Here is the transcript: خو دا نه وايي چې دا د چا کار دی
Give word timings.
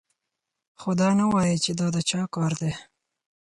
خو 0.79 0.89
دا 1.01 1.09
نه 1.19 1.25
وايي 1.33 1.57
چې 1.63 1.71
دا 1.79 1.87
د 1.95 1.97
چا 2.09 2.21
کار 2.35 2.51
دی 2.61 2.71